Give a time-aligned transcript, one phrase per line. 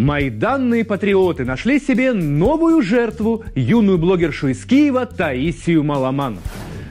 [0.00, 6.38] Майданные патриоты нашли себе новую жертву, юную блогершу из Киева Таисию Маламан.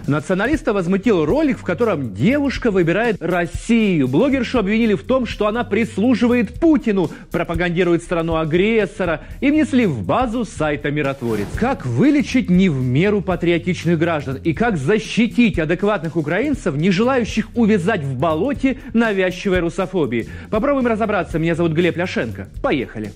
[0.10, 4.08] Националиста возмутил ролик, в котором девушка выбирает Россию.
[4.08, 10.46] Блогершу обвинили в том, что она прислуживает Путину, пропагандирует страну агрессора и внесли в базу
[10.46, 11.48] сайта «Миротворец».
[11.56, 18.02] Как вылечить не в меру патриотичных граждан и как защитить адекватных украинцев, не желающих увязать
[18.02, 20.28] в болоте навязчивой русофобии?
[20.50, 21.38] Попробуем разобраться.
[21.38, 22.50] Меня зовут Глеб Ляшенко.
[22.64, 23.14] Поехали.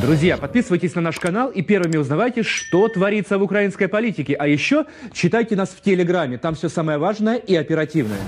[0.00, 4.34] Друзья, подписывайтесь на наш канал и первыми узнавайте, что творится в украинской политике.
[4.34, 8.20] А еще читайте нас в Телеграме, там все самое важное и оперативное.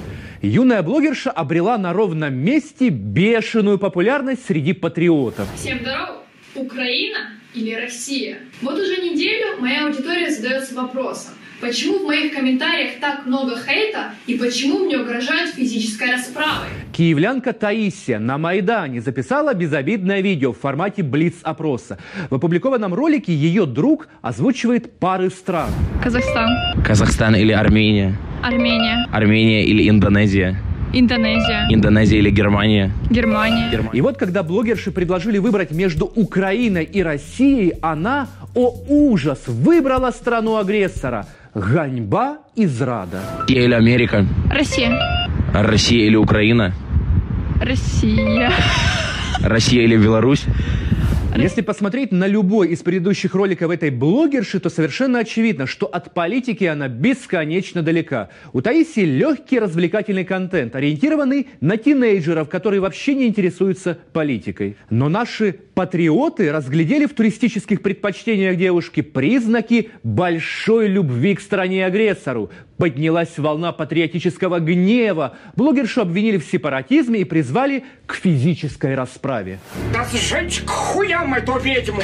[0.43, 5.47] Юная блогерша обрела на ровном месте бешеную популярность среди патриотов.
[5.55, 6.25] Всем здорово!
[6.57, 8.39] Украина или Россия?
[8.63, 14.39] Вот уже неделю моя аудитория задается вопросом, Почему в моих комментариях так много хейта и
[14.39, 16.69] почему мне угрожают физической расправой?
[16.93, 21.99] Киевлянка Таисия на Майдане записала безобидное видео в формате блиц-опроса.
[22.31, 25.71] В опубликованном ролике ее друг озвучивает пары стран.
[26.03, 26.49] Казахстан.
[26.83, 28.17] Казахстан или Армения?
[28.43, 29.07] Армения.
[29.13, 30.57] Армения или Индонезия?
[30.93, 31.67] Индонезия.
[31.71, 32.93] Индонезия или Германия?
[33.11, 33.71] Германия.
[33.93, 40.57] И вот когда блогерши предложили выбрать между Украиной и Россией, она, о ужас, выбрала страну
[40.57, 43.21] агрессора– Ганьба и зрада.
[43.41, 44.25] Россия или Америка?
[44.51, 45.29] Россия.
[45.53, 46.73] Россия или Украина?
[47.61, 48.53] Россия.
[49.41, 50.45] Россия или Беларусь?
[51.37, 56.65] Если посмотреть на любой из предыдущих роликов этой блогерши, то совершенно очевидно, что от политики
[56.65, 58.31] она бесконечно далека.
[58.53, 64.77] У Таисии легкий развлекательный контент, ориентированный на тинейджеров, которые вообще не интересуются политикой.
[64.91, 72.51] Но наши патриоты разглядели в туристических предпочтениях девушки признаки большой любви к стране-агрессору.
[72.77, 75.39] Поднялась волна патриотического гнева.
[75.57, 79.59] Блогершу обвинили в сепаратизме и призвали к физической расправе.
[79.91, 82.03] Да сжечь к хуям эту ведьму!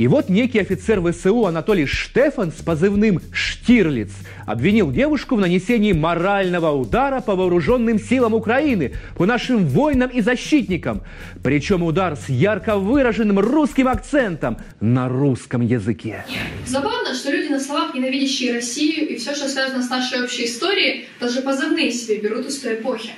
[0.00, 4.10] И вот некий офицер ВСУ Анатолий Штефан с позывным «Штирлиц»
[4.46, 11.02] обвинил девушку в нанесении морального удара по вооруженным силам Украины, по нашим воинам и защитникам.
[11.44, 16.24] Причем удар с ярко выраженным русским акцентом на русском языке.
[16.64, 21.08] Забавно, что люди на словах, ненавидящие Россию и все, что связано с нашей общей историей,
[21.20, 23.10] даже позывные себе берут из той эпохи.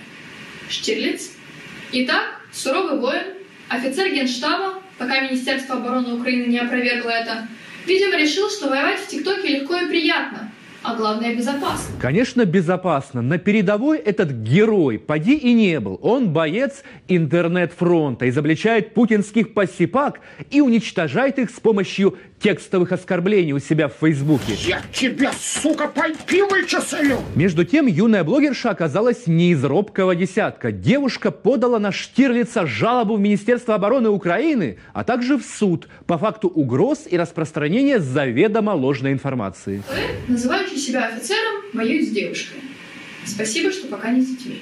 [0.68, 1.30] Штирлиц.
[1.92, 3.22] Итак, суровый воин,
[3.68, 7.48] офицер генштаба, пока Министерство обороны Украины не опровергло это,
[7.86, 10.50] видимо, решил, что воевать в ТикТоке легко и приятно,
[10.82, 11.94] а главное безопасно.
[12.00, 13.22] Конечно, безопасно.
[13.22, 15.98] На передовой этот герой, поди и не был.
[16.02, 20.20] Он боец интернет-фронта, изобличает путинских посипак
[20.50, 24.54] и уничтожает их с помощью текстовых оскорблений у себя в Фейсбуке.
[24.66, 27.18] Я тебя, сука, пойти вычислю!
[27.34, 30.72] Между тем, юная блогерша оказалась не из робкого десятка.
[30.72, 36.48] Девушка подала на Штирлица жалобу в Министерство обороны Украины, а также в суд по факту
[36.48, 39.82] угроз и распространения заведомо ложной информации.
[39.88, 42.60] Вы, называющий себя офицером, воюет с девушкой.
[43.24, 44.60] Спасибо, что пока не с детьми.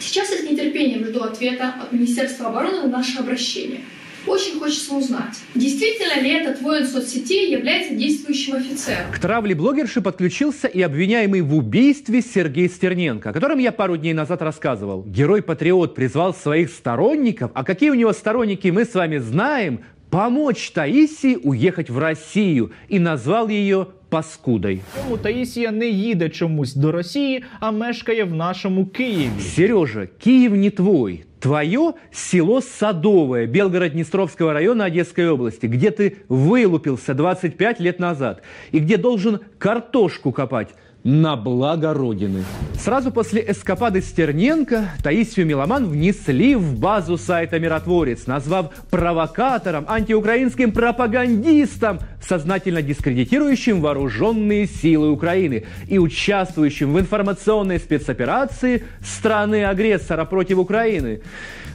[0.00, 3.82] Сейчас я с нетерпением жду ответа от Министерства обороны на наше обращение–
[4.26, 9.10] очень хочется узнать, действительно ли этот воин соцсетей является действующим офицером.
[9.12, 14.12] К травле блогерши подключился и обвиняемый в убийстве Сергей Стерненко, о котором я пару дней
[14.12, 15.04] назад рассказывал.
[15.04, 19.80] Герой-патриот призвал своих сторонников, а какие у него сторонники мы с вами знаем,
[20.10, 24.81] помочь Таисии уехать в Россию и назвал ее паскудой.
[25.03, 29.41] Чому Таїсія не їде чомусь до Росії, а мешкає в нашому Києві?
[29.41, 31.23] Сережа, Киев не твой.
[31.39, 38.41] Твое село Садовое Белгород-Днестровского района Одесской области, где ты вылупился 25 лет назад
[38.71, 40.69] и где должен картошку копать
[41.04, 42.44] на благо Родины.
[42.78, 52.00] Сразу после эскапады Стерненко Таисию Миломан внесли в базу сайта «Миротворец», назвав провокатором, антиукраинским пропагандистом,
[52.26, 61.22] сознательно дискредитирующим вооруженные силы Украины и участвующим в информационной спецоперации страны-агрессора против Украины.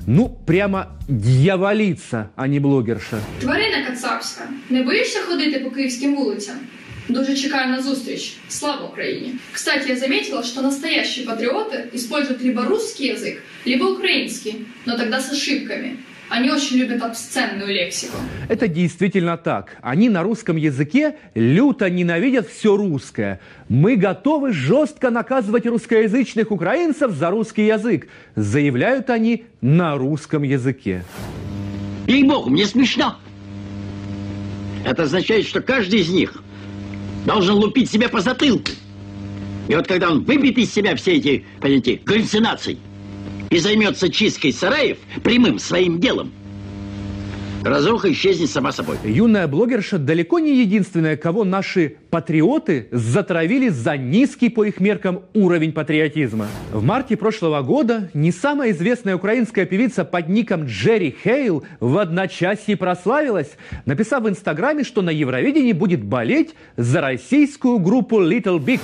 [0.07, 3.17] Ну, прямо дьяволица, а не блогерша.
[3.41, 6.55] Тварина Кацапська, не боїшся ходити по київським вулицям?
[7.09, 8.37] Дуже чекаю на зустріч.
[8.49, 9.29] Слава Украине!
[9.53, 15.31] Кстати, я заметила, что настоящие патриоты используют либо русский язык, либо украинский, но тогда с
[15.31, 15.97] ошибками.
[16.29, 18.17] Они очень любят обсценную лексику.
[18.49, 19.77] Это действительно так.
[19.83, 23.39] Они на русском языке люто ненавидят все русское.
[23.69, 31.03] Мы готовы жестко наказывать русскоязычных украинцев за русский язык, заявляют они на русском языке.
[32.07, 33.19] Ей-богу, мне смешно.
[34.83, 36.41] Это означает, что каждый из них
[37.25, 38.71] должен лупить себя по затылку.
[39.67, 42.77] И вот когда он выбьет из себя все эти, понимаете, галлюцинации
[43.49, 46.31] и займется чисткой сараев прямым своим делом,
[47.65, 48.97] разруха исчезнет сама собой.
[49.03, 55.73] Юная блогерша далеко не единственная, кого наши патриоты затравили за низкий по их меркам уровень
[55.73, 56.47] патриотизма.
[56.71, 62.77] В марте прошлого года не самая известная украинская певица под ником Джерри Хейл в одночасье
[62.77, 63.51] прославилась,
[63.85, 68.79] написав в Инстаграме, что на Евровидении будет болеть за российскую группу Little Big.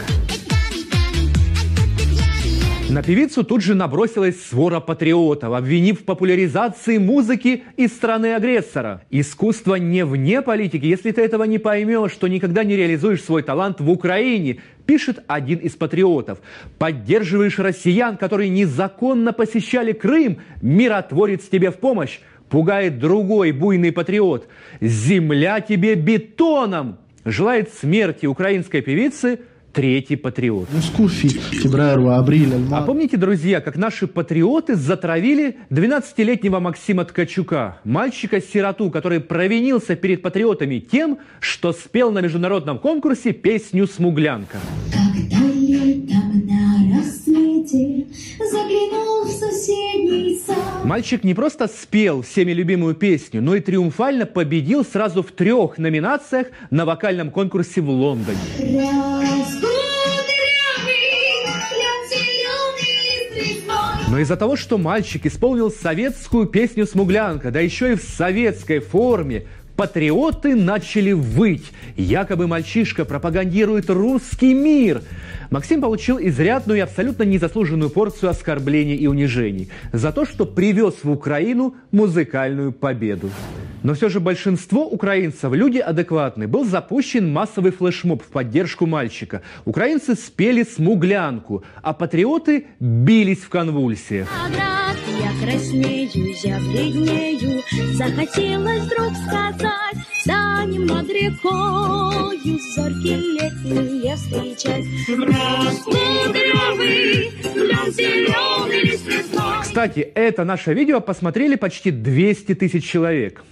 [2.92, 9.04] На певицу тут же набросилась свора патриотов, обвинив в популяризации музыки из страны-агрессора.
[9.10, 13.80] Искусство не вне политики, если ты этого не поймешь, что никогда не реализуешь свой талант
[13.80, 16.42] в Украине, пишет один из патриотов.
[16.80, 22.20] Поддерживаешь россиян, которые незаконно посещали Крым, миротворец тебе в помощь.
[22.50, 24.50] Пугает другой буйный патриот.
[24.82, 26.98] Земля тебе бетоном!
[27.24, 29.40] Желает смерти украинской певицы–
[29.74, 30.68] третий патриот.
[32.72, 40.80] А помните, друзья, как наши патриоты затравили 12-летнего Максима Ткачука, мальчика-сироту, который провинился перед патриотами
[40.80, 44.60] тем, что спел на международном конкурсе песню «Смуглянка».
[50.92, 56.48] Мальчик не просто спел всеми любимую песню, но и триумфально победил сразу в трех номинациях
[56.70, 58.38] на вокальном конкурсе в Лондоне.
[64.10, 69.46] Но из-за того, что мальчик исполнил советскую песню «Смуглянка», да еще и в советской форме,
[69.82, 71.72] патриоты начали выть.
[71.98, 75.02] Якобы мальчишка пропагандирует русский мир.
[75.50, 81.10] Максим получил изрядную и абсолютно незаслуженную порцию оскорблений и унижений за то, что привез в
[81.10, 83.32] Украину музыкальную победу.
[83.82, 89.42] Но все же большинство украинцев, люди адекватные, был запущен массовый флешмоб в поддержку мальчика.
[89.66, 94.30] Украинцы спели «Смуглянку», а патриоты бились в конвульсиях.
[95.42, 104.86] Краснею, я бледнею, захотелось вдруг сказать, станем над рекою зорки летние встречать.
[105.66, 109.62] Распугрёвый, лен зеленый лист весной.
[109.62, 113.44] Кстати, это наше видео посмотрели почти 200 тысяч человек.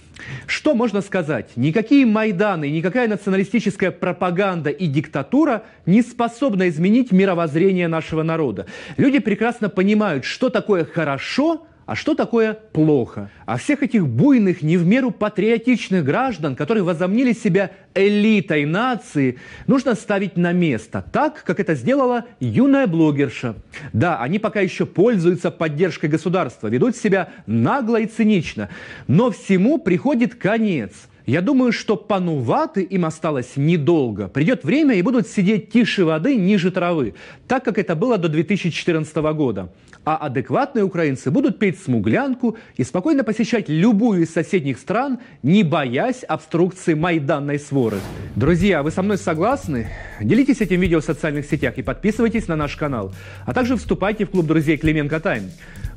[0.46, 1.50] Что можно сказать?
[1.56, 8.66] Никакие Майданы, никакая националистическая пропаганда и диктатура не способна изменить мировоззрение нашего народа.
[8.98, 13.32] Люди прекрасно понимают, что такое хорошо, а что такое плохо?
[13.46, 19.96] А всех этих буйных, не в меру патриотичных граждан, которые возомнили себя элитой нации, нужно
[19.96, 23.56] ставить на место, так, как это сделала юная блогерша.
[23.92, 28.68] Да, они пока еще пользуются поддержкой государства, ведут себя нагло и цинично,
[29.08, 30.92] но всему приходит конец.
[31.30, 34.26] Я думаю, что панувати им осталось недолго.
[34.26, 37.14] Придет время и будут сидеть тише воды, ниже травы,
[37.46, 39.72] так как это было до 2014 года.
[40.04, 46.24] А адекватные украинцы будут петь смуглянку и спокойно посещать любую из соседних стран, не боясь
[46.24, 47.98] обструкции майданной своры.
[48.34, 49.86] Друзья, вы со мной согласны?
[50.20, 53.12] Делитесь этим видео в социальных сетях и подписывайтесь на наш канал.
[53.46, 55.44] А также вступайте в клуб друзей Клименко Тайм.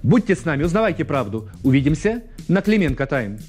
[0.04, 1.50] Будьте с нами, узнавайте правду.
[1.64, 3.40] Увидимся на Клименко Тайм.